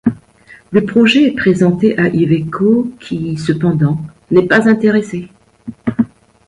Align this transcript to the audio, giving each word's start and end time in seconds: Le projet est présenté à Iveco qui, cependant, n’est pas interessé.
Le 0.71 0.83
projet 0.83 1.27
est 1.27 1.35
présenté 1.35 1.95
à 1.95 2.07
Iveco 2.07 2.91
qui, 2.99 3.37
cependant, 3.37 4.01
n’est 4.31 4.47
pas 4.47 4.67
interessé. 4.67 5.27